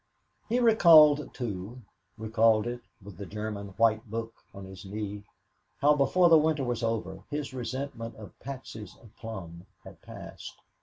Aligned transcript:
He 0.49 0.59
recalled, 0.59 1.31
too 1.31 1.83
recalled 2.17 2.65
it 2.65 2.81
with 3.03 3.17
the 3.17 3.25
German 3.27 3.67
White 3.77 4.09
Book 4.09 4.33
on 4.51 4.65
his 4.65 4.83
knee 4.83 5.21
how, 5.77 5.93
before 5.95 6.27
the 6.27 6.39
winter 6.39 6.63
was 6.63 6.81
over, 6.81 7.23
his 7.29 7.53
resentment 7.53 8.15
at 8.15 8.39
Patsy's 8.39 8.97
aplomb 9.03 9.67
had 9.83 10.01
passed. 10.01 10.59